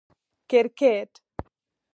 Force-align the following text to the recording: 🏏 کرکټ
🏏 0.03 0.03
کرکټ 0.79 1.11